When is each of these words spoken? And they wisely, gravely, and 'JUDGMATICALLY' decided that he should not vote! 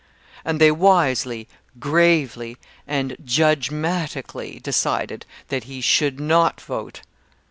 And 0.43 0.59
they 0.59 0.71
wisely, 0.71 1.47
gravely, 1.77 2.57
and 2.87 3.15
'JUDGMATICALLY' 3.23 4.59
decided 4.63 5.27
that 5.49 5.65
he 5.65 5.79
should 5.79 6.19
not 6.19 6.59
vote! 6.59 7.01